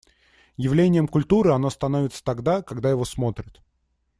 [0.57, 3.61] Явлением культуры оно становится тогда, когда его смотрят.